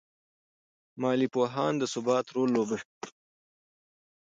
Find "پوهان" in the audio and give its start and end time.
1.33-1.73